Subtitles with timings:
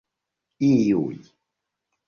[0.69, 1.15] iuj